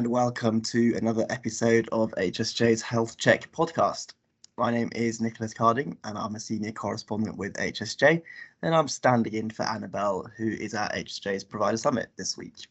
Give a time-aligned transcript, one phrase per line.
[0.00, 4.14] And welcome to another episode of HSJ's Health Check podcast.
[4.56, 8.22] My name is Nicholas Carding, and I'm a senior correspondent with HSJ,
[8.62, 12.66] and I'm standing in for Annabelle, who is at HSJ's Provider Summit this week.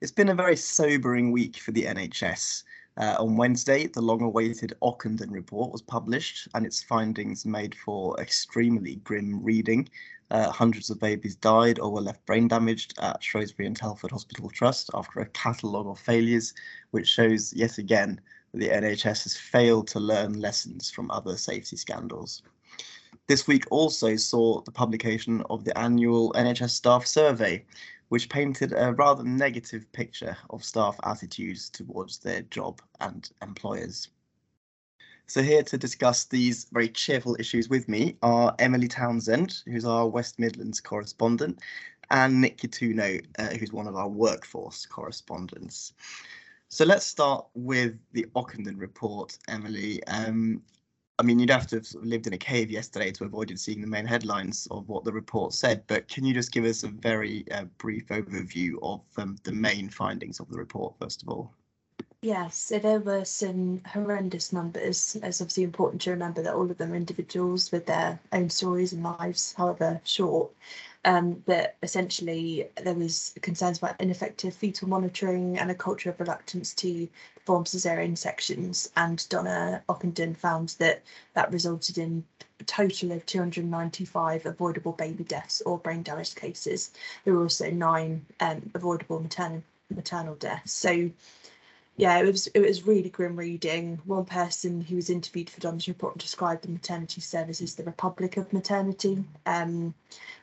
[0.00, 2.62] It's been a very sobering week for the NHS.
[2.96, 8.18] Uh, on Wednesday, the long awaited Ockenden report was published, and its findings made for
[8.18, 9.86] extremely grim reading.
[10.30, 14.50] Uh, hundreds of babies died or were left brain damaged at Shrewsbury and Telford Hospital
[14.50, 16.52] Trust after a catalogue of failures,
[16.90, 18.20] which shows yet again
[18.52, 22.42] that the NHS has failed to learn lessons from other safety scandals.
[23.28, 27.64] This week also saw the publication of the annual NHS staff survey,
[28.08, 34.08] which painted a rather negative picture of staff attitudes towards their job and employers.
[35.28, 40.06] So here to discuss these very cheerful issues with me are Emily Townsend, who's our
[40.06, 41.58] West Midlands correspondent,
[42.10, 45.94] and Nick Kituno, uh, who's one of our workforce correspondents.
[46.68, 50.04] So let's start with the Ockenden report, Emily.
[50.06, 50.62] Um,
[51.18, 53.86] I mean, you'd have to have, lived in a cave yesterday to avoid seeing the
[53.88, 57.44] main headlines of what the report said, but can you just give us a very
[57.50, 61.52] uh, brief overview of um, the main findings of the report, first of all?
[62.26, 65.16] Yes, so there were some horrendous numbers.
[65.22, 68.92] It's obviously important to remember that all of them are individuals with their own stories
[68.92, 70.50] and lives, however short.
[71.04, 76.74] Um, but essentially, there was concerns about ineffective fetal monitoring and a culture of reluctance
[76.74, 78.90] to perform caesarean sections.
[78.96, 82.24] And Donna Ockenden found that that resulted in
[82.58, 86.90] a total of 295 avoidable baby deaths or brain damage cases.
[87.22, 89.62] There were also nine um, avoidable maternal
[89.94, 90.72] maternal deaths.
[90.72, 91.08] So
[91.98, 93.98] yeah, it was it was really grim reading.
[94.04, 98.36] One person who was interviewed for Donna's report described the maternity service as the republic
[98.36, 99.94] of maternity, um,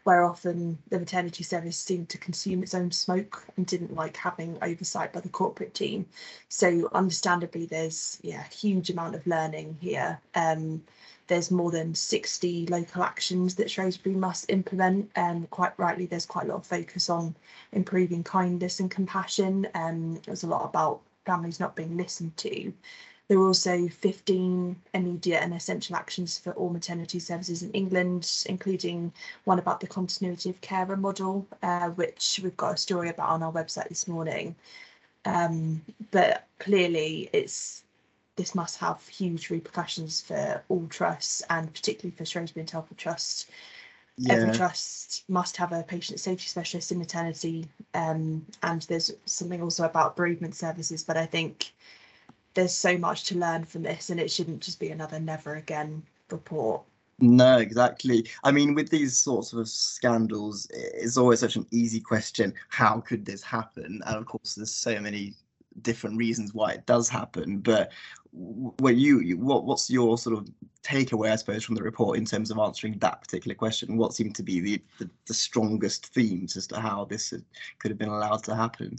[0.03, 4.57] where often the maternity service seemed to consume its own smoke and didn't like having
[4.63, 6.07] oversight by the corporate team.
[6.49, 10.19] So understandably, there's yeah a huge amount of learning here.
[10.33, 10.83] Um,
[11.27, 15.11] there's more than 60 local actions that Shrewsbury must implement.
[15.15, 17.35] And um, quite rightly, there's quite a lot of focus on
[17.71, 19.67] improving kindness and compassion.
[19.75, 22.73] Um, there's a lot about families not being listened to.
[23.27, 29.13] There are also 15 immediate and essential actions for all maternity services in England, including
[29.45, 33.43] one about the continuity of carer model, uh, which we've got a story about on
[33.43, 34.55] our website this morning.
[35.25, 37.83] Um, but clearly, it's
[38.35, 43.49] this must have huge repercussions for all trusts and particularly for Shrewsbury and Telford Trust,
[44.17, 44.33] yeah.
[44.33, 49.85] every trust must have a patient safety specialist in maternity um, and there's something also
[49.85, 51.73] about bereavement services but i think
[52.53, 56.03] there's so much to learn from this and it shouldn't just be another never again
[56.29, 56.81] report.
[57.19, 58.27] No exactly.
[58.43, 63.25] I mean with these sorts of scandals it's always such an easy question how could
[63.25, 64.01] this happen?
[64.05, 65.33] And of course there's so many
[65.81, 67.91] different reasons why it does happen but
[68.33, 70.49] what you, you what what's your sort of
[70.83, 73.95] takeaway i suppose from the report in terms of answering that particular question?
[73.95, 77.33] What seemed to be the the, the strongest themes as to how this
[77.79, 78.97] could have been allowed to happen?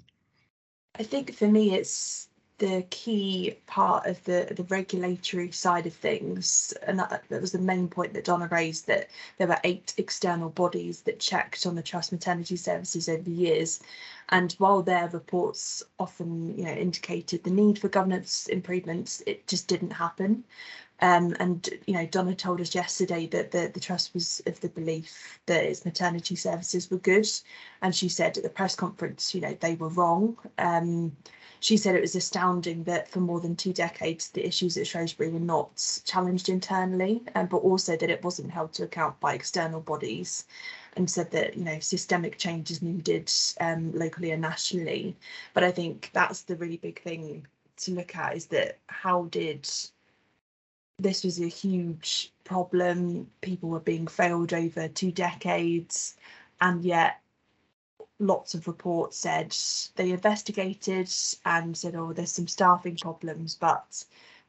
[0.97, 2.29] I think for me it's
[2.59, 6.73] the key part of the the regulatory side of things.
[6.87, 10.51] And that, that was the main point that donna raised that there were eight external
[10.51, 13.81] bodies that checked on the trust maternity services over the years.
[14.29, 19.67] And while their reports often you know indicated the need for governance improvements it just
[19.67, 20.45] didn't happen.
[21.01, 24.69] Um, and you know donna told us yesterday that the, the trust was of the
[24.69, 27.29] belief that its maternity services were good.
[27.83, 30.37] And she said at the press conference you know they were wrong.
[30.59, 31.17] Um,
[31.65, 35.31] she said it was astounding that for more than two decades the issues at Shrewsbury
[35.31, 39.81] were not challenged internally, um, but also that it wasn't held to account by external
[39.81, 40.45] bodies,
[40.95, 45.17] and said that you know systemic change is needed um, locally and nationally.
[45.55, 47.47] But I think that's the really big thing
[47.79, 49.67] to look at is that how did
[50.99, 53.31] this was a huge problem.
[53.41, 56.19] People were being failed over two decades,
[56.61, 57.23] and yet
[58.27, 59.55] lots of reports said
[59.97, 61.13] they investigated
[61.45, 64.05] and said, oh, there's some staffing problems, but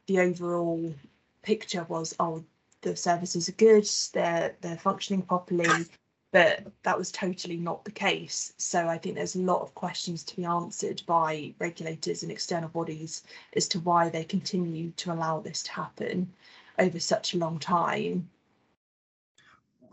[0.06, 0.94] the overall
[1.42, 2.42] picture was, oh,
[2.82, 5.86] the services are good, they're they're functioning properly,
[6.32, 8.52] but that was totally not the case.
[8.58, 12.68] So I think there's a lot of questions to be answered by regulators and external
[12.68, 13.22] bodies
[13.54, 16.32] as to why they continue to allow this to happen
[16.78, 18.28] over such a long time.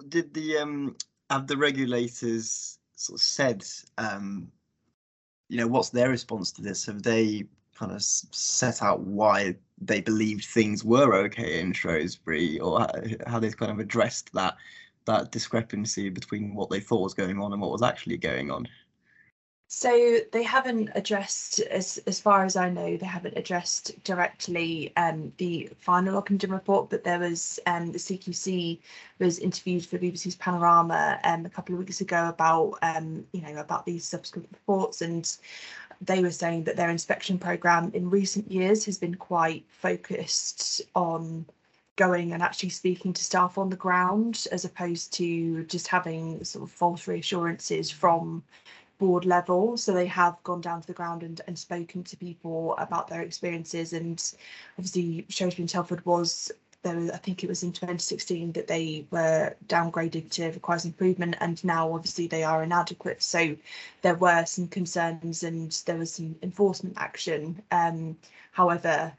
[0.09, 0.95] Did the um
[1.29, 3.63] have the regulators sort of said,
[3.98, 4.51] um,
[5.50, 6.86] you know, what's their response to this?
[6.86, 7.45] Have they
[7.75, 12.88] kind of set out why they believed things were okay in Shrewsbury, or
[13.28, 14.56] how they've kind of addressed that
[15.06, 18.68] that discrepancy between what they thought was going on and what was actually going on?
[19.68, 25.33] So they haven't addressed, as as far as I know, they haven't addressed directly um,
[25.38, 28.80] the final Ockenden report, but there was um, the CQC
[29.19, 33.57] was interviewed for BBC's Panorama um, a couple of weeks ago about um, you know
[33.57, 35.38] about these subsequent reports, and
[36.01, 41.45] they were saying that their inspection program in recent years has been quite focused on
[41.95, 46.63] going and actually speaking to staff on the ground as opposed to just having sort
[46.63, 48.44] of false reassurances from
[49.03, 49.77] board level.
[49.77, 53.21] So they have gone down to the ground and, and spoken to people about their
[53.21, 53.91] experiences.
[53.91, 54.17] And
[54.77, 56.51] obviously, Shrewsbury and Telford was
[56.83, 61.35] there was, I think it was in 2016 that they were downgraded to requires improvement,
[61.39, 63.23] and now obviously they are inadequate.
[63.23, 63.55] So
[64.01, 67.61] there were some concerns and there was some enforcement action.
[67.71, 68.17] Um,
[68.51, 69.13] however,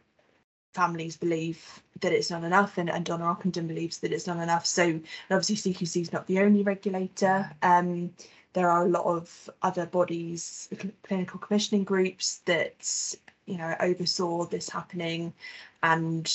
[0.75, 4.67] families believe that it's not enough, and, and Donna Ockenden believes that it's not enough.
[4.67, 5.01] So
[5.31, 7.51] obviously CQC is not the only regulator.
[7.63, 8.13] Um,
[8.55, 10.69] there are a lot of other bodies,
[11.03, 13.15] clinical commissioning groups that
[13.47, 15.35] you know oversaw this happening,
[15.83, 16.33] and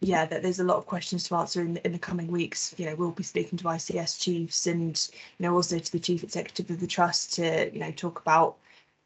[0.00, 2.74] yeah, that there's a lot of questions to answer in, in the coming weeks.
[2.76, 5.08] You know, we'll be speaking to ICS chiefs and
[5.38, 8.56] you know also to the chief executive of the trust to you know talk about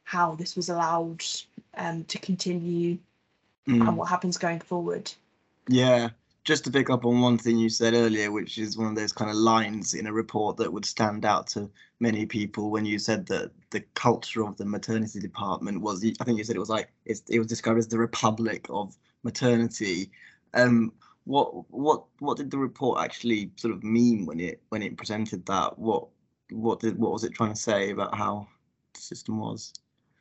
[0.05, 1.25] how this was allowed
[1.77, 2.99] um, to continue
[3.69, 3.89] mm.
[3.89, 5.11] and what happens going forward.
[5.69, 6.11] Yeah,
[6.45, 9.13] just to pick up on one thing you said earlier, which is one of those
[9.13, 11.71] kind of lines in a report that would stand out to
[12.01, 16.39] many people when you said that the culture of the maternity department was, I think
[16.39, 20.11] you said it was like, it was described as the republic of maternity.
[20.55, 20.93] Um,
[21.25, 25.45] what what what did the report actually sort of mean when it when it presented
[25.47, 25.79] that?
[25.79, 26.09] What
[26.51, 28.49] what did what was it trying to say about how
[28.95, 29.73] the system was?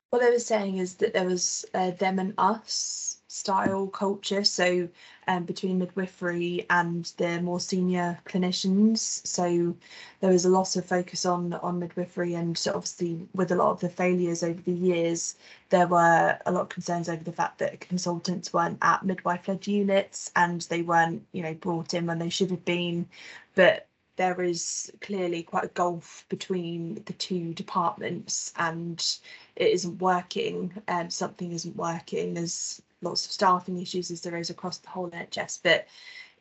[0.10, 4.44] What they were saying is that there was uh, them and us style culture.
[4.44, 4.90] So
[5.28, 9.26] um, between midwifery and the more senior clinicians.
[9.26, 9.76] So
[10.20, 13.80] there was a lot of focus on on midwifery, and obviously with a lot of
[13.80, 15.36] the failures over the years,
[15.70, 20.32] there were a lot of concerns over the fact that consultants weren't at midwife-led units
[20.36, 23.08] and they weren't, you know, brought in when they should have been.
[23.54, 29.18] But there is clearly quite a gulf between the two departments and
[29.60, 34.38] it isn't working and um, something isn't working there's lots of staffing issues as there
[34.38, 35.88] is across the whole NHS, but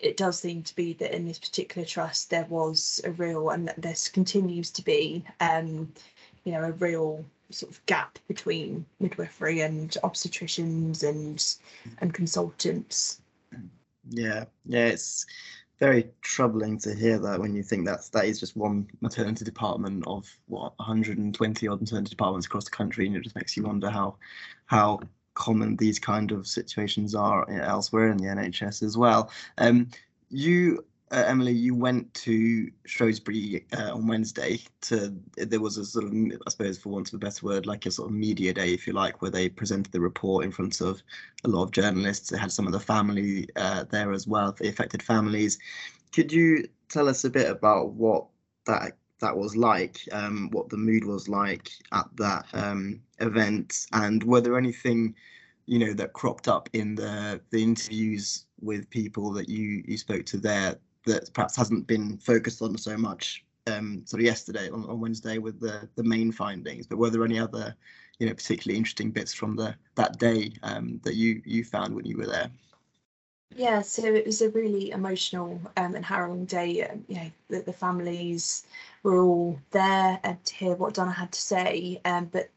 [0.00, 3.68] it does seem to be that in this particular trust there was a real, and
[3.68, 5.92] that this continues to be, um,
[6.44, 11.56] you know, a real sort of gap between midwifery and obstetricians and
[12.00, 13.20] and consultants.
[14.10, 15.26] Yeah, yeah, it's
[15.78, 20.04] very troubling to hear that when you think that's that is just one maternity department
[20.06, 23.90] of what 120 odd maternity departments across the country, and it just makes you wonder
[23.90, 24.16] how
[24.66, 25.00] how
[25.34, 29.30] common these kind of situations are elsewhere in the NHS as well.
[29.56, 29.88] Um,
[30.30, 34.60] you, uh, Emily, you went to Shrewsbury uh, on Wednesday.
[34.82, 37.86] To there was a sort of, I suppose, for want of a better word, like
[37.86, 40.80] a sort of media day, if you like, where they presented the report in front
[40.80, 41.02] of
[41.44, 42.30] a lot of journalists.
[42.30, 45.58] They had some of the family uh, there as well, the affected families.
[46.12, 48.26] Could you tell us a bit about what
[48.66, 54.22] that that was like, um, what the mood was like at that um, event, and
[54.24, 55.14] were there anything,
[55.66, 60.26] you know, that cropped up in the the interviews with people that you you spoke
[60.26, 60.76] to there
[61.06, 65.38] that perhaps hasn't been focused on so much um, sort of yesterday on, on Wednesday
[65.38, 67.74] with the the main findings, but were there any other,
[68.18, 72.06] you know, particularly interesting bits from the that day um, that you you found when
[72.06, 72.50] you were there?
[73.56, 76.82] Yeah, so it was a really emotional um, and harrowing day.
[76.84, 78.66] Um, you know, the, the families
[79.02, 82.50] were all there and to hear what Donna had to say, um, but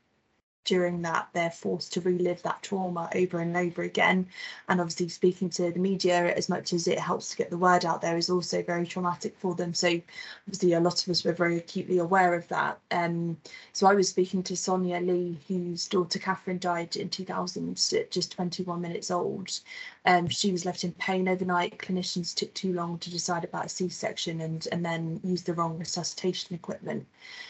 [0.64, 4.28] during that they're forced to relive that trauma over and over again.
[4.70, 7.86] And obviously speaking to the media as much as it helps to get the word
[7.86, 9.74] out there is also very traumatic for them.
[9.74, 10.00] So
[10.48, 12.80] obviously a lot of us were very acutely aware of that.
[12.92, 13.38] Um
[13.74, 18.32] so i was speaking to sonia lee whose daughter catherine died in 2000 at just
[18.34, 19.60] 21 minutes old.
[20.06, 21.80] Um she was left in pain overnight.
[21.80, 25.78] Clinicians took too long to decide about a c-section and and then used the wrong
[25.80, 27.08] resuscitation equipment.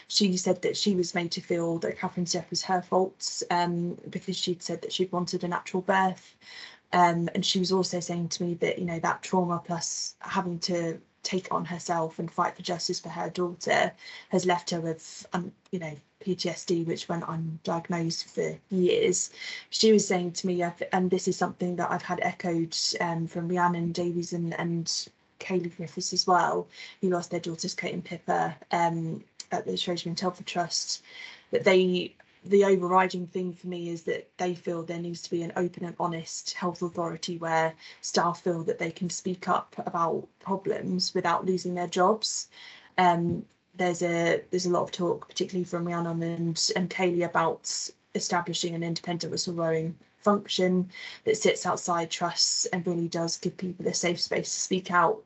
[0.08, 3.42] She said that she was made to feel that catherine's death was her fault faults
[3.50, 6.36] um, because she'd said that she'd wanted a natural birth.
[6.92, 10.58] Um, and she was also saying to me that, you know, that trauma plus having
[10.60, 13.92] to take on herself and fight for justice for her daughter
[14.28, 19.30] has left her with, um, you know, PTSD, which went undiagnosed for years.
[19.70, 23.48] She was saying to me, and this is something that I've had echoed um, from
[23.48, 25.08] Rhiannon Davies and, and
[25.40, 26.68] Kayleigh Griffiths as well,
[27.00, 31.02] who lost their daughters Kate and Pippa um, at the Shrewsbury and Telford Trust,
[31.50, 32.14] that they
[32.44, 35.84] the overriding thing for me is that they feel there needs to be an open
[35.84, 41.46] and honest health authority where staff feel that they can speak up about problems without
[41.46, 42.48] losing their jobs.
[42.98, 43.44] Um,
[43.74, 48.74] there's a there's a lot of talk, particularly from Rhiannon and and Kayleigh, about establishing
[48.74, 50.90] an independent whistleblowing function
[51.24, 55.22] that sits outside trusts and really does give people a safe space to speak out.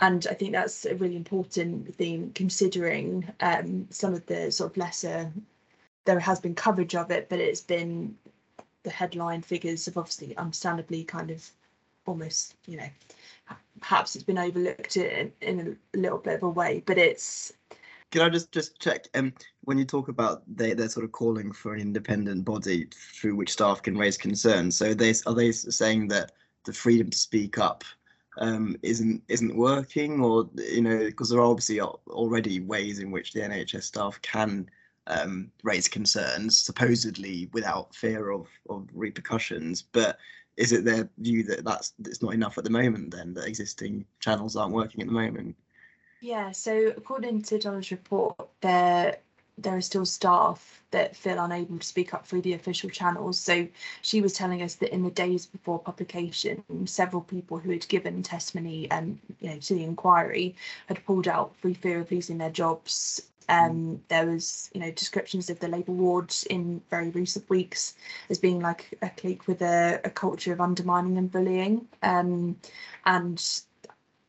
[0.00, 4.76] And I think that's a really important thing, considering um, some of the sort of
[4.76, 5.32] lesser.
[6.04, 8.16] There has been coverage of it, but it's been
[8.82, 11.48] the headline figures have obviously, understandably, kind of
[12.06, 12.88] almost, you know,
[13.80, 16.82] perhaps it's been overlooked in, in a little bit of a way.
[16.84, 17.52] But it's
[18.10, 19.08] can I just just check?
[19.14, 19.32] Um,
[19.64, 23.52] when you talk about they they're sort of calling for an independent body through which
[23.52, 24.76] staff can raise concerns.
[24.76, 26.30] So they are they saying that
[26.64, 27.82] the freedom to speak up
[28.38, 33.32] um, isn't isn't working, or you know, because there are obviously already ways in which
[33.32, 34.70] the NHS staff can
[35.06, 39.82] um, raise concerns, supposedly without fear of of repercussions.
[39.82, 40.18] But
[40.56, 43.10] is it their view that that's it's not enough at the moment?
[43.10, 45.56] Then that existing channels aren't working at the moment.
[46.20, 49.18] Yeah, so according to Donna's report, there
[49.58, 53.38] there are still staff that feel unable to speak up through the official channels.
[53.38, 53.68] So
[54.02, 58.22] she was telling us that in the days before publication, several people who had given
[58.22, 60.56] testimony and um, you know to the inquiry
[60.86, 63.20] had pulled out through fear of losing their jobs.
[63.48, 67.94] Um, there was, you know, descriptions of the Labour ward in very recent weeks
[68.30, 71.86] as being like a clique with a, a culture of undermining and bullying.
[72.02, 72.56] Um,
[73.04, 73.42] and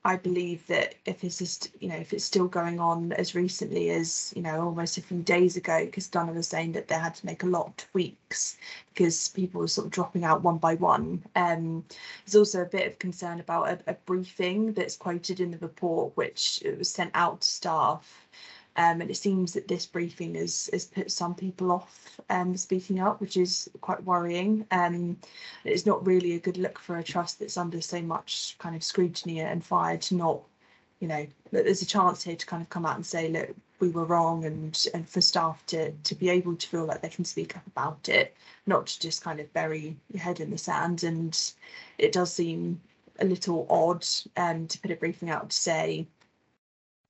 [0.05, 3.89] I believe that if this is, you know, if it's still going on as recently
[3.89, 7.15] as, you know, almost a few days ago, because Donna was saying that they had
[7.15, 8.55] to make a lot of tweaks
[8.93, 11.23] because people were sort of dropping out one by one.
[11.35, 11.83] Um,
[12.23, 16.15] there's also a bit of concern about a, a briefing that's quoted in the report,
[16.15, 18.27] which was sent out to staff
[18.77, 22.99] um, and it seems that this briefing has, has put some people off um, speaking
[22.99, 24.65] up, which is quite worrying.
[24.71, 25.17] Um,
[25.63, 28.83] it's not really a good look for a trust that's under so much kind of
[28.83, 30.41] scrutiny and fire to not,
[30.99, 33.89] you know, there's a chance here to kind of come out and say, look, we
[33.89, 37.25] were wrong and and for staff to to be able to feel like they can
[37.25, 41.03] speak up about it not to just kind of bury your head in the sand
[41.03, 41.51] and
[41.97, 42.79] it does seem
[43.19, 44.05] a little odd
[44.37, 46.07] um to put a briefing out to say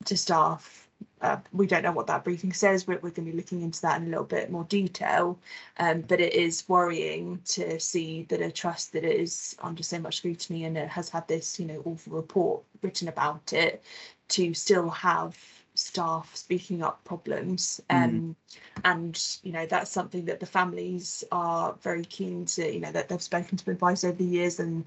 [0.05, 0.84] to staff
[1.21, 2.85] uh, we don't know what that briefing says.
[2.85, 5.39] We're, we're going to be looking into that in a little bit more detail.
[5.77, 10.17] Um, but it is worrying to see that a trust that is under so much
[10.17, 13.83] scrutiny and it has had this, you know, awful report written about it,
[14.29, 15.37] to still have
[15.73, 17.81] staff speaking up problems.
[17.89, 18.03] Mm.
[18.03, 18.81] Um, mm.
[18.83, 23.09] And, you know, that's something that the families are very keen to, you know, that
[23.09, 24.85] they've spoken to advice over the years and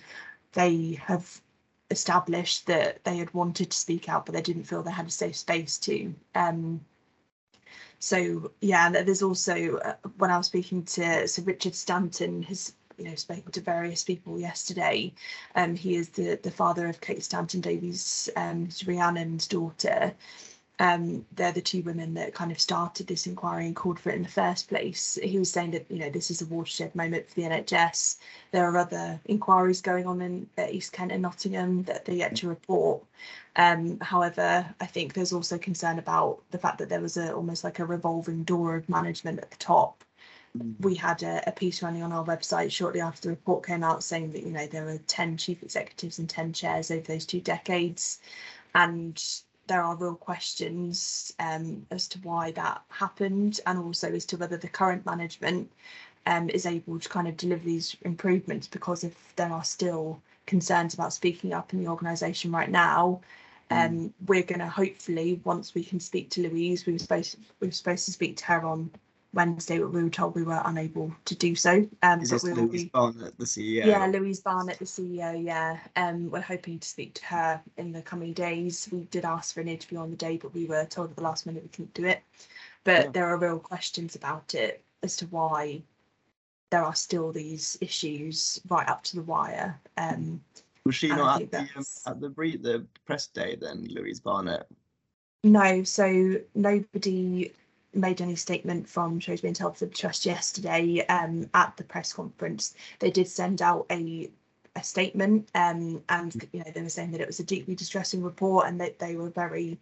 [0.53, 1.41] they have
[1.91, 5.11] established that they had wanted to speak out, but they didn't feel they had a
[5.11, 6.15] safe space to.
[6.35, 6.81] Um,
[7.99, 13.05] so yeah, there's also uh, when I was speaking to so Richard Stanton has you
[13.05, 15.13] know spoken to various people yesterday.
[15.55, 20.15] Um, he is the the father of Kate Stanton Davies, um, Rhiannon's daughter,
[20.81, 24.17] um, they're the two women that kind of started this inquiry and called for it
[24.17, 25.19] in the first place.
[25.23, 28.19] He was saying that you know this is a watershed moment for the NHS.
[28.53, 32.49] There are other inquiries going on in East Kent and Nottingham that they yet to
[32.49, 33.03] report.
[33.57, 37.65] Um, however, I think there's also concern about the fact that there was a almost
[37.65, 40.05] like a revolving door of management at the top.
[40.57, 40.75] Mm.
[40.81, 44.05] We had a, a piece running on our website shortly after the report came out
[44.05, 47.41] saying that you know there were 10 chief executives and 10 chairs over those two
[47.41, 48.21] decades
[48.77, 54.37] and there are real questions um, as to why that happened and also as to
[54.37, 55.71] whether the current management
[56.27, 60.95] um, is able to kind of deliver these improvements because if there are still concerns
[60.95, 63.21] about speaking up in the organisation right now,
[63.71, 63.87] mm.
[63.87, 64.13] um, mm.
[64.27, 67.73] we're going to hopefully, once we can speak to Louise, we were supposed we were
[67.73, 68.91] supposed to speak to her on
[69.35, 71.87] Wednesday, but we were told we were unable to do so.
[72.03, 73.85] Um, Is this we Louise be, Barnett, the CEO?
[73.85, 75.43] Yeah, Louise Barnett, the CEO.
[75.43, 78.89] Yeah, um, we're hoping to speak to her in the coming days.
[78.91, 81.23] We did ask for an interview on the day, but we were told at the
[81.23, 82.23] last minute we couldn't do it.
[82.85, 83.11] But yeah.
[83.11, 85.83] there are real questions about it as to why
[86.71, 89.79] there are still these issues right up to the wire.
[89.99, 90.43] Um,
[90.85, 94.67] was she not at the, um, at the the press day then, Louise Barnett?
[95.45, 97.53] No, so nobody
[97.95, 102.75] made any statement from Shrewsbury and Telford Trust yesterday um, at the press conference.
[102.99, 104.31] They did send out a
[104.77, 108.23] a statement um, and you know they were saying that it was a deeply distressing
[108.23, 109.79] report and that they were very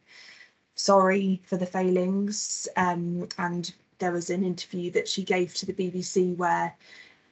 [0.75, 5.73] sorry for the failings um, and there was an interview that she gave to the
[5.73, 6.75] BBC where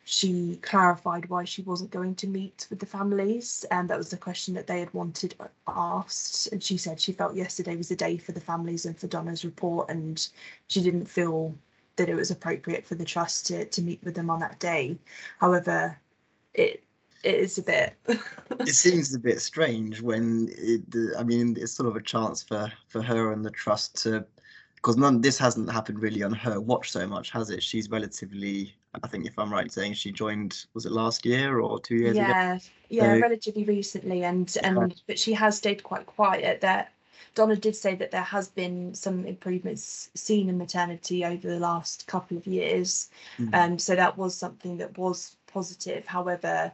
[0.05, 4.17] she clarified why she wasn't going to meet with the families and that was the
[4.17, 5.35] question that they had wanted
[5.67, 6.53] asked.
[6.53, 9.45] And she said she felt yesterday was a day for the families and for Donna's
[9.45, 10.27] report and
[10.69, 11.55] she didn't feel
[11.97, 14.99] that it was appropriate for the trust to, to meet with them on that day.
[15.39, 15.99] However
[16.53, 16.83] it
[17.23, 17.95] it is a bit
[18.61, 20.83] it seems a bit strange when it,
[21.19, 24.25] i mean it's sort of a chance for for her and the trust to
[24.85, 27.63] because none this hasn't happened really on her watch so much, has it?
[27.63, 31.81] She's relatively, I think, if I'm right saying, she joined was it last year or
[31.81, 32.65] two years yeah, ago?
[32.91, 35.03] yeah, So- relatively recently, and and Right.
[35.07, 36.61] but she has stayed quite quiet.
[36.61, 36.93] That
[37.35, 42.07] Donna did say that there has been some improvements seen in maternity over the last
[42.07, 43.55] couple of years, Mm.
[43.55, 46.05] um, so that was something that was positive.
[46.05, 46.71] However,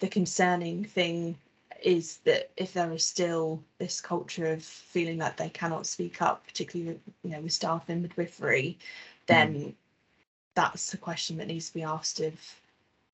[0.00, 1.38] the concerning thing
[1.84, 6.44] is that if there is still this culture of feeling that they cannot speak up,
[6.46, 8.78] particularly with, you know with staff in midwifery,
[9.26, 9.74] then
[10.54, 12.34] that's a question that needs to be asked of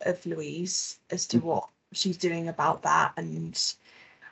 [0.03, 1.43] of Louise as to Mhm.
[1.43, 3.13] what she's doing about that.
[3.17, 3.75] And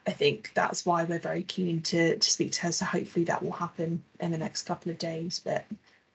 [0.06, 2.72] I think that's why we're very keen to to speak to her.
[2.72, 5.40] So hopefully that will happen in the next couple of days.
[5.44, 5.66] But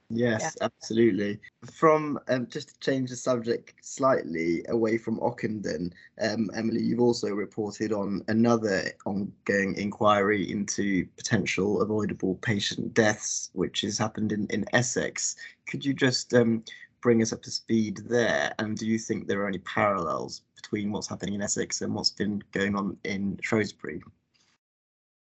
[0.10, 1.40] Yes, absolutely.
[1.72, 5.92] From um, just to change the subject slightly away from Ockenden,
[6.22, 13.82] um, Emily, you've also reported on another ongoing inquiry into potential avoidable patient deaths, which
[13.82, 15.36] has happened in, in Essex.
[15.68, 16.64] Could you just um,
[17.02, 18.54] bring us up to speed there?
[18.60, 22.12] And do you think there are any parallels between what's happening in Essex and what's
[22.12, 24.02] been going on in Shrewsbury?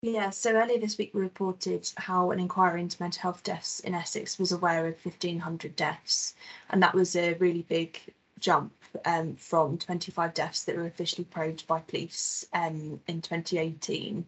[0.03, 3.93] Yeah, so earlier this week we reported how an inquiry into mental health deaths in
[3.96, 6.36] Essex was aware of 1,500 deaths,
[6.70, 8.00] and that was a really big
[8.39, 8.74] jump
[9.05, 14.25] um, from 25 deaths that were officially probed by police um, in 2018.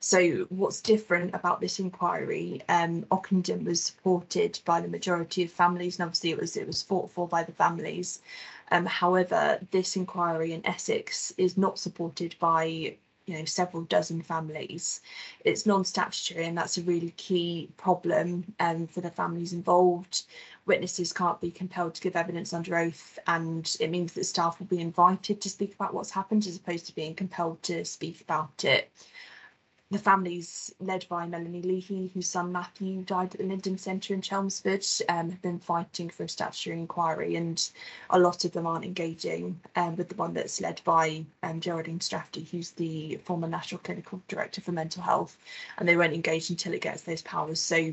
[0.00, 2.62] So what's different about this inquiry?
[2.70, 6.82] Um, Ockenden was supported by the majority of families, and obviously it was it was
[6.82, 8.22] fought for by the families.
[8.70, 12.96] Um, however, this inquiry in Essex is not supported by
[13.30, 15.00] you know several dozen families.
[15.44, 20.24] It's non-statutory and that's a really key problem um, for the families involved.
[20.66, 24.66] Witnesses can't be compelled to give evidence under oath and it means that staff will
[24.66, 28.64] be invited to speak about what's happened as opposed to being compelled to speak about
[28.64, 28.90] it
[29.90, 34.22] the families led by Melanie Leahy, whose son Matthew died at the Linden Centre in
[34.22, 37.70] Chelmsford, um, have been fighting for a statutory inquiry, and
[38.10, 41.98] a lot of them aren't engaging um, with the one that's led by um, Geraldine
[41.98, 45.36] Strathdee, who's the former National Clinical Director for Mental Health,
[45.78, 47.58] and they won't engage until it gets those powers.
[47.58, 47.92] So,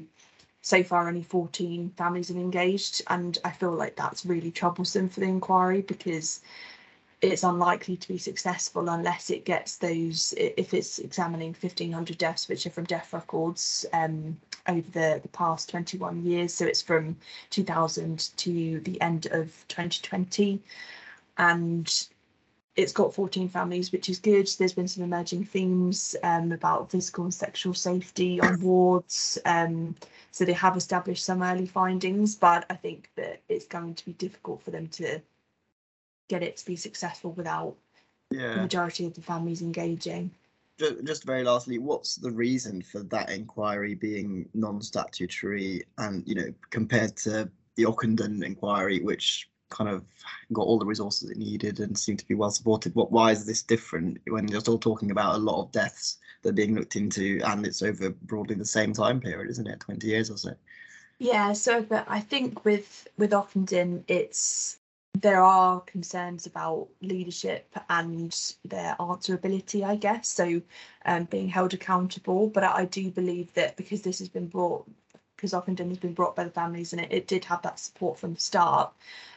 [0.62, 5.21] so far, only 14 families have engaged, and I feel like that's really troublesome for
[5.21, 6.41] the inquiry because
[7.21, 12.65] it's unlikely to be successful unless it gets those if it's examining 1500 deaths which
[12.67, 16.53] are from death records um, over the, the past 21 years.
[16.53, 17.17] So it's from
[17.49, 20.62] 2000 to the end of 2020
[21.39, 22.08] and
[22.75, 24.47] it's got 14 families which is good.
[24.60, 29.95] There's been some emerging themes um, about physical and sexual safety on wards um,
[30.32, 34.13] so they have established some early findings but i think that it's going to be
[34.13, 35.19] difficult for them to
[36.27, 37.75] get it to be successful without
[38.29, 40.31] the majority of the families engaging.
[40.77, 46.53] Ju- Just very lastly, what's the reason for that inquiry being non-statutory and, you know,
[46.69, 50.03] compared to the Ockenden inquiry, which kind of
[50.53, 52.95] got all the resources it needed and seemed to be well supported?
[52.95, 56.49] What, why is this different when you're still talking about a lot of deaths that
[56.49, 59.79] are being looked into and it's over broadly the same time period, isn't it?
[59.79, 60.53] 20 years or so.
[61.19, 64.76] Yeah, so but I think with with Ockenden, it's
[65.21, 68.32] there are concerns about leadership and
[68.65, 70.27] their answerability, I guess.
[70.27, 70.62] So
[71.06, 72.47] um, being held accountable.
[72.49, 74.88] But I do believe that because this has been brought,
[75.36, 78.19] because Ockenden has been brought by the families and it, it did have that support
[78.19, 78.91] from the start.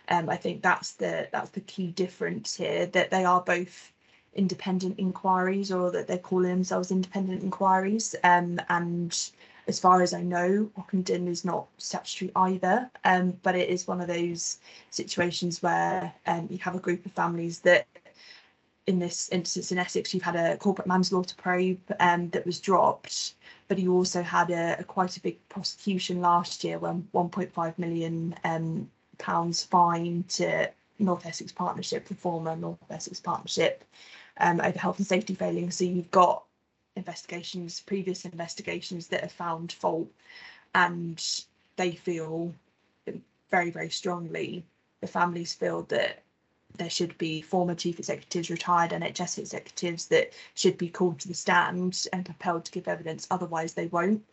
[0.09, 3.93] Um, I think that's the that's the key difference here that they are both
[4.35, 8.15] independent inquiries or that they're calling themselves independent inquiries.
[8.25, 9.31] Um, and
[9.67, 14.01] as far as I know, Ockenden is not statutory either, um, but it is one
[14.01, 14.59] of those
[14.91, 17.87] situations where um, you have a group of families that,
[18.87, 23.35] in this instance in Essex, you've had a corporate manslaughter probe um, that was dropped,
[23.69, 28.35] but you also had a, a quite a big prosecution last year when 1.5 million
[28.45, 33.85] um, pounds fine to North Essex Partnership, the former North Essex Partnership,
[34.39, 35.77] um, over health and safety failings.
[35.77, 36.45] So you've got
[36.97, 40.11] investigations, previous investigations that have found fault,
[40.75, 41.45] and
[41.77, 42.55] they feel
[43.51, 44.65] very, very strongly,
[45.01, 46.23] the families feel that
[46.77, 51.35] there should be former chief executives, retired NHS executives that should be called to the
[51.35, 54.25] stand and compelled to give evidence, otherwise they won't.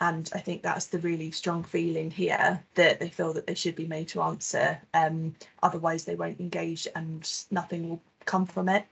[0.00, 3.74] And I think that's the really strong feeling here that they feel that they should
[3.74, 8.84] be made to answer, um, otherwise they won't engage and nothing will come from it.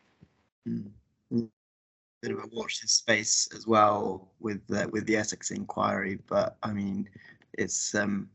[0.66, 0.88] Mm.
[2.24, 6.56] Bit of a watch this space as well with the, with the Essex inquiry, but
[6.62, 7.06] I mean,
[7.52, 8.30] it's um,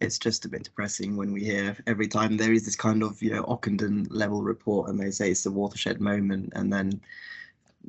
[0.00, 3.22] it's just a bit depressing when we hear every time there is this kind of
[3.22, 6.98] you know Ockenden level report and they say it's a watershed moment, and then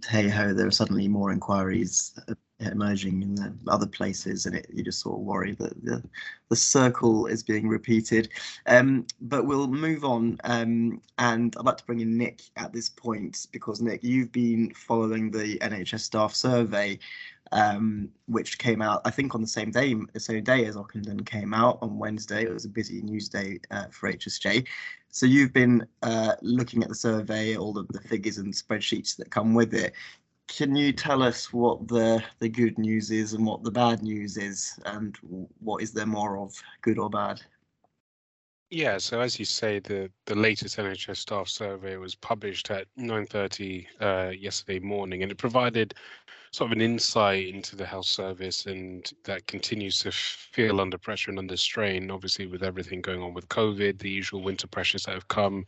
[0.10, 2.20] hey ho, there are suddenly more inquiries
[2.60, 6.04] emerging in the other places, and it, you just sort of worry that the
[6.50, 8.30] the circle is being repeated.
[8.66, 12.90] Um, but we'll move on, um, and I'd like to bring in Nick at this
[12.90, 17.00] point because Nick, you've been following the NHS staff survey,
[17.52, 21.26] um, which came out I think on the same day, the same day as Ockenden
[21.26, 22.44] came out on Wednesday.
[22.44, 24.66] It was a busy news day uh, for HSJ.
[25.10, 29.32] So you've been uh, looking at the survey, all of the figures and spreadsheets that
[29.32, 29.94] come with it
[30.48, 34.38] can you tell us what the the good news is and what the bad news
[34.38, 35.18] is, and
[35.60, 37.42] what is there more of, good or bad?
[38.70, 43.88] Yeah, so as you say, the the latest NHS staff survey was published at 9:30
[44.02, 45.94] uh, yesterday morning, and it provided
[46.52, 51.30] sort of an insight into the health service, and that continues to feel under pressure
[51.30, 52.12] and under strain.
[52.12, 55.66] Obviously, with everything going on with COVID, the usual winter pressures that have come,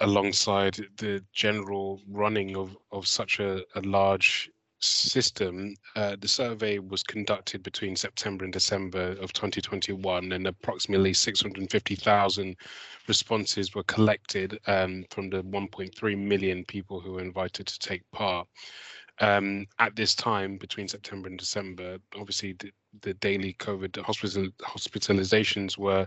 [0.00, 7.02] alongside the general running of, of such a, a large system, uh, the survey was
[7.02, 12.56] conducted between September and December of 2021, and approximately 650,000
[13.06, 18.48] responses were collected um, from the 1.3 million people who were invited to take part.
[19.20, 22.70] Um, at this time, between September and December, obviously the,
[23.02, 26.06] the daily COVID hospital hospitalizations were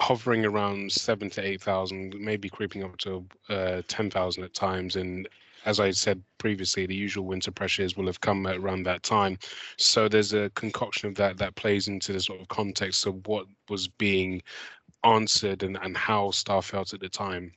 [0.00, 4.96] hovering around seven to eight thousand, maybe creeping up to uh, ten thousand at times.
[4.96, 5.28] And
[5.66, 9.38] as I said previously, the usual winter pressures will have come around that time.
[9.76, 13.46] So there's a concoction of that that plays into the sort of context of what
[13.68, 14.42] was being
[15.04, 17.52] answered and, and how staff felt at the time.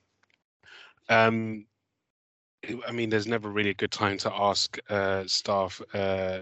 [1.09, 1.65] Um,
[2.87, 6.39] I mean, there's never really a good time to ask uh, staff uh,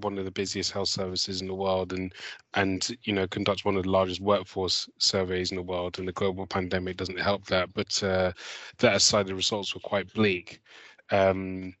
[0.00, 2.12] one of the busiest health services in the world, and
[2.54, 5.98] and you know conduct one of the largest workforce surveys in the world.
[5.98, 7.72] And the global pandemic doesn't help that.
[7.74, 8.32] But uh,
[8.78, 10.60] that aside, the results were quite bleak.
[11.10, 11.74] Um,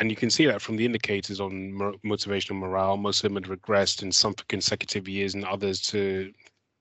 [0.00, 1.72] and you can see that from the indicators on
[2.04, 2.96] motivational morale.
[2.96, 6.32] Most of them had regressed in some consecutive years, and others to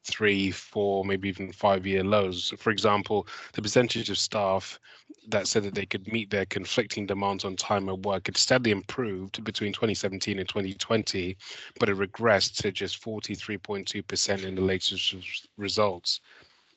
[0.08, 2.54] three, four, maybe even five year lows.
[2.58, 4.80] For example, the percentage of staff
[5.28, 8.72] that said that they could meet their conflicting demands on time and work had steadily
[8.72, 11.38] improved between 2017 and 2020,
[11.80, 15.16] but it regressed to just 43.2% in the latest
[15.58, 16.22] results.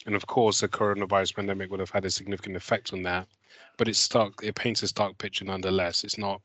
[0.07, 3.29] And of course, the coronavirus pandemic would have had a significant effect on that.
[3.77, 6.05] But it's stark, it paints a stark picture nonetheless.
[6.05, 6.41] It's not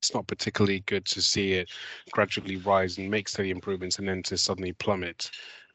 [0.00, 1.68] it's not particularly good to see it
[2.10, 5.30] gradually rise and make steady improvements and then to suddenly plummet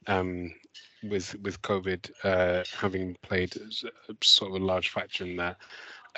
[0.07, 0.51] um,
[1.09, 3.53] with with COVID uh, having played
[4.21, 5.57] sort of a large factor in that.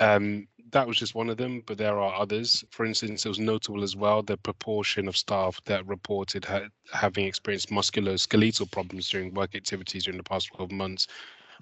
[0.00, 2.64] Um, that was just one of them, but there are others.
[2.70, 7.26] For instance, it was notable as well the proportion of staff that reported ha- having
[7.26, 11.06] experienced musculoskeletal problems during work activities during the past 12 months,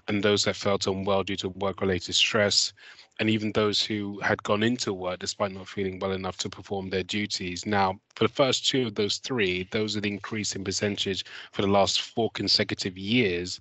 [0.09, 2.73] and those that felt unwell due to work-related stress,
[3.19, 6.91] and even those who had gone into work despite not feeling well enough to perform
[6.91, 7.65] their duties.
[7.65, 11.63] Now, for the first two of those three, those are the increase in percentage for
[11.63, 13.61] the last four consecutive years.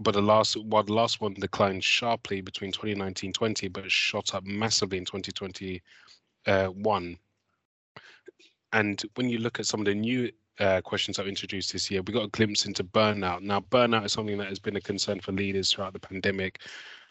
[0.00, 4.98] But the last, while the last one declined sharply between 2019-20, but shot up massively
[4.98, 5.80] in 2021.
[6.46, 6.70] Uh,
[8.72, 12.02] and when you look at some of the new uh, questions I've introduced this year,
[12.02, 13.42] we got a glimpse into burnout.
[13.42, 16.60] Now, burnout is something that has been a concern for leaders throughout the pandemic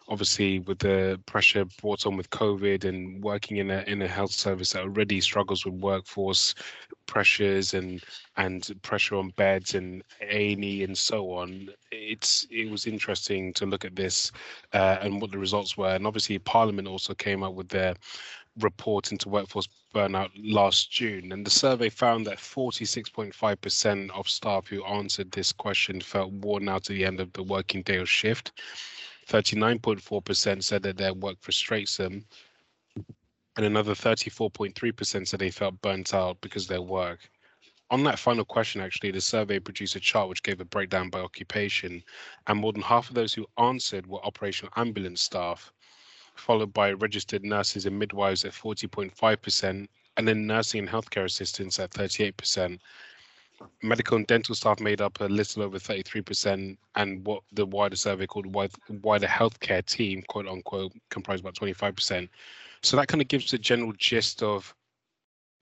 [0.09, 4.31] obviously with the pressure brought on with COVID and working in a in a health
[4.31, 6.55] service that already struggles with workforce
[7.07, 8.03] pressures and
[8.37, 13.83] and pressure on beds and A&E and so on, it's it was interesting to look
[13.85, 14.31] at this
[14.73, 15.95] uh, and what the results were.
[15.95, 17.95] And obviously, Parliament also came up with their
[18.59, 24.83] report into workforce burnout last June, and the survey found that 46.5% of staff who
[24.85, 28.51] answered this question felt worn out at the end of the working day or shift.
[29.27, 32.25] 39.4% said that their work frustrates them,
[33.57, 37.29] and another 34.3% said they felt burnt out because of their work.
[37.89, 41.21] On that final question, actually, the survey produced a chart which gave a breakdown by
[41.21, 42.03] occupation,
[42.47, 45.71] and more than half of those who answered were operational ambulance staff,
[46.39, 51.91] followed by registered nurses and midwives at 40.5%, and then nursing and healthcare assistants at
[51.91, 52.79] 38%
[53.81, 58.27] medical and dental staff made up a little over 33%, and what the wider survey
[58.27, 62.29] called wider healthcare team, quote unquote, comprised about 25%.
[62.83, 64.73] So that kind of gives a general gist of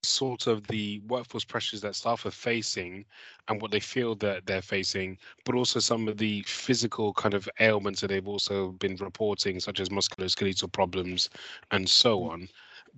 [0.04, 3.06] sort of the workforce pressures that staff are facing
[3.48, 7.50] and what they feel that they're facing, but also some of the physical kind of
[7.60, 11.30] ailments that they've also been reporting, such as musculoskeletal problems
[11.72, 12.32] and so mm.
[12.32, 12.50] on.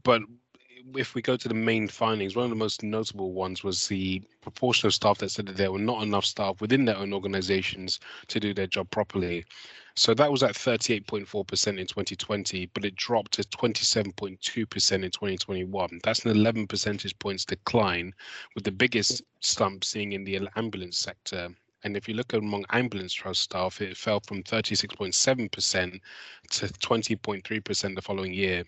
[0.04, 0.22] But
[0.96, 4.22] if we go to the main findings, one of the most notable ones was the
[4.42, 8.00] proportion of staff that said that there were not enough staff within their own organizations
[8.28, 9.46] to do their job properly.
[9.98, 16.00] So that was at 38.4% in 2020, but it dropped to 27.2% in 2021.
[16.04, 18.14] That's an 11 percentage points decline,
[18.54, 21.50] with the biggest slump seeing in the ambulance sector.
[21.84, 26.00] And if you look among ambulance trust staff, it fell from 36.7%
[26.52, 28.66] to 20.3% the following year.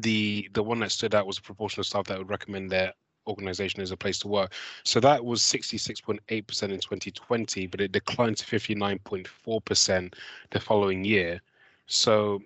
[0.00, 2.94] The the one that stood out was the proportion of staff that would recommend their
[3.26, 4.52] organization as a place to work.
[4.84, 10.14] So that was 66.8% in 2020, but it declined to 59.4%
[10.50, 11.40] the following year.
[11.86, 12.42] So,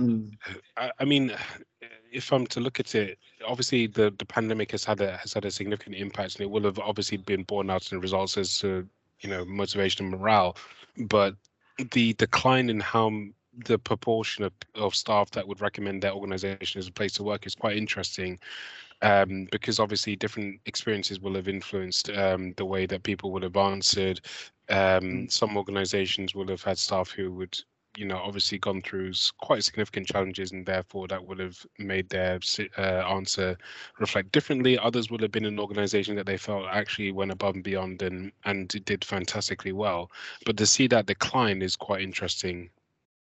[0.00, 0.32] mm.
[0.76, 1.32] I, I, mean,
[2.12, 5.44] if I'm to look at it, obviously the, the pandemic has had a has had
[5.44, 8.58] a significant impact, and it will have obviously been borne out in the results as
[8.60, 8.86] to
[9.20, 10.56] you know motivation and morale.
[10.96, 11.34] But
[11.92, 13.12] the decline in how
[13.64, 17.46] the proportion of, of staff that would recommend their organization as a place to work
[17.46, 18.38] is quite interesting
[19.02, 23.56] um, because obviously different experiences will have influenced um, the way that people would have
[23.56, 24.20] answered.
[24.70, 25.32] Um, mm.
[25.32, 27.58] some organizations will have had staff who would
[27.96, 32.38] you know obviously gone through quite significant challenges and therefore that would have made their
[32.76, 33.56] uh, answer
[33.98, 37.64] reflect differently others would have been an organization that they felt actually went above and
[37.64, 40.10] beyond and and did fantastically well
[40.44, 42.70] but to see that decline is quite interesting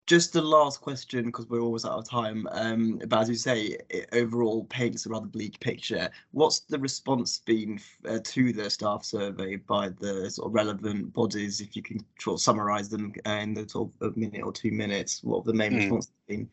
[0.08, 2.48] just the last question, because we're always out of time.
[2.52, 6.10] Um, but as you say, it overall paints a rather bleak picture.
[6.32, 11.62] What's the response been uh, to the staff survey by the sort of relevant bodies?
[11.62, 14.72] If you can sort of summarise them in the sort of a minute or two
[14.72, 15.78] minutes, what have the main mm.
[15.78, 16.50] responses been?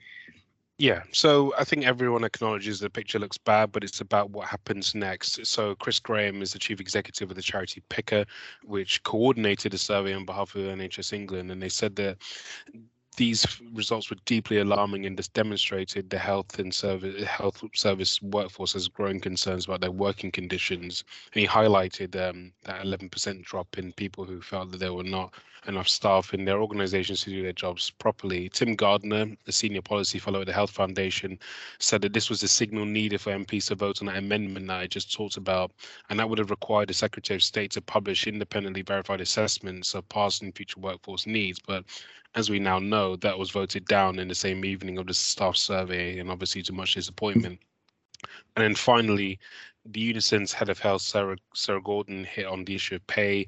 [0.81, 4.95] Yeah, so I think everyone acknowledges the picture looks bad, but it's about what happens
[4.95, 5.45] next.
[5.45, 8.25] So Chris Graham is the chief executive of the charity Picker,
[8.63, 12.19] which coordinated a survey on behalf of NHS England, and they said that
[13.19, 18.75] these results were deeply alarming and just demonstrated the health and service health service workforce
[18.75, 21.03] has growing concerns about their working conditions.
[21.35, 25.35] And he highlighted um, that 11% drop in people who felt that there were not
[25.67, 28.49] enough staff in their organizations to do their jobs properly.
[28.51, 31.41] Tim Gardner, a senior policy fellow at the Health Foundation,
[31.81, 34.79] said that this was the signal needed for MPs to vote on that amendment that
[34.79, 35.73] I just talked about,
[36.09, 40.09] and that would have required the Secretary of State to publish independently verified assessments of
[40.09, 41.59] past and future workforce needs.
[41.59, 41.85] But
[42.35, 45.57] as we now know, that was voted down in the same evening of the staff
[45.57, 47.59] survey, and obviously to much disappointment.
[48.57, 49.39] And then finally,
[49.85, 53.47] the Unison's head of health, Sara, Sara Gorton, hit on the issue of pay,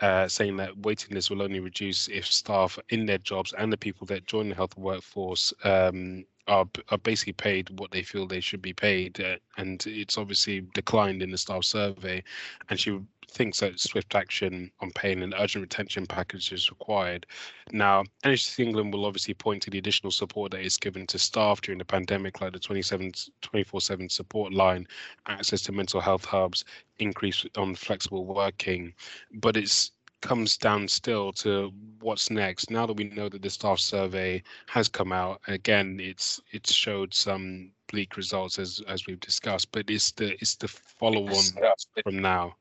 [0.00, 3.76] uh, saying that waiting lists will only reduce if staff in their jobs and the
[3.76, 8.40] people that join the health workforce um, are are basically paid what they feel they
[8.40, 12.22] should be paid, uh, and it's obviously declined in the staff survey.
[12.68, 12.98] And she
[13.32, 17.26] thinks that swift action on paying an urgent retention package is required.
[17.72, 21.60] Now, NHS England will obviously point to the additional support that is given to staff
[21.62, 24.86] during the pandemic, like the 24/7 support line,
[25.26, 26.64] access to mental health hubs,
[26.98, 28.94] increase on flexible working,
[29.32, 32.70] but it's comes down still to what's next.
[32.70, 37.12] Now that we know that the staff survey has come out, again, it's it's showed
[37.12, 42.20] some bleak results as as we've discussed, but it's the it's the follow on from
[42.20, 42.56] now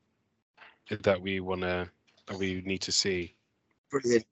[0.97, 1.89] that we want to
[2.27, 3.35] that we need to see.
[3.89, 4.25] Brilliant.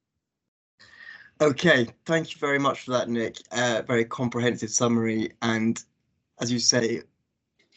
[1.41, 3.37] Okay, thank you very much for that, Nick.
[3.51, 5.81] Uh, very comprehensive summary, and
[6.41, 7.01] as you say,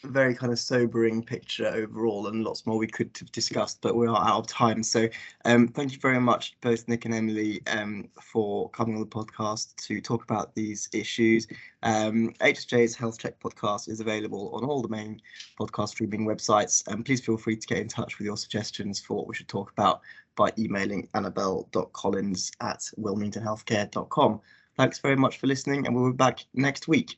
[0.03, 4.07] very kind of sobering picture overall and lots more we could have discussed, but we
[4.07, 4.83] are out of time.
[4.83, 5.07] So
[5.45, 9.75] um, thank you very much, both Nick and Emily, um, for coming on the podcast
[9.87, 11.47] to talk about these issues.
[11.83, 15.21] Um, HSJ's Health Check podcast is available on all the main
[15.59, 16.85] podcast streaming websites.
[16.87, 19.47] And please feel free to get in touch with your suggestions for what we should
[19.47, 20.01] talk about
[20.35, 24.41] by emailing annabelle.collins at wilmingtonhealthcare.com.
[24.75, 27.17] Thanks very much for listening, and we'll be back next week.